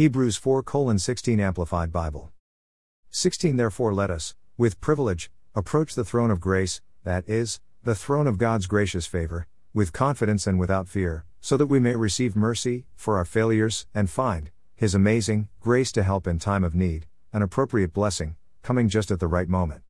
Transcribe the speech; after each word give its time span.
Hebrews 0.00 0.38
4 0.38 0.64
16 0.96 1.38
Amplified 1.38 1.92
Bible. 1.92 2.32
16 3.10 3.58
Therefore 3.58 3.92
let 3.92 4.10
us, 4.10 4.34
with 4.56 4.80
privilege, 4.80 5.30
approach 5.54 5.94
the 5.94 6.06
throne 6.06 6.30
of 6.30 6.40
grace, 6.40 6.80
that 7.04 7.28
is, 7.28 7.60
the 7.84 7.94
throne 7.94 8.26
of 8.26 8.38
God's 8.38 8.66
gracious 8.66 9.04
favor, 9.04 9.46
with 9.74 9.92
confidence 9.92 10.46
and 10.46 10.58
without 10.58 10.88
fear, 10.88 11.26
so 11.42 11.58
that 11.58 11.66
we 11.66 11.78
may 11.78 11.96
receive 11.96 12.34
mercy 12.34 12.86
for 12.96 13.18
our 13.18 13.26
failures 13.26 13.84
and 13.94 14.08
find 14.08 14.50
His 14.74 14.94
amazing 14.94 15.50
grace 15.60 15.92
to 15.92 16.02
help 16.02 16.26
in 16.26 16.38
time 16.38 16.64
of 16.64 16.74
need, 16.74 17.04
an 17.34 17.42
appropriate 17.42 17.92
blessing, 17.92 18.36
coming 18.62 18.88
just 18.88 19.10
at 19.10 19.20
the 19.20 19.26
right 19.26 19.50
moment. 19.50 19.78